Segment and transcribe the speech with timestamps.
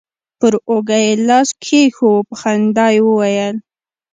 [0.39, 3.55] پر اوږه يې لاس راكښېښوو په خندا يې وويل.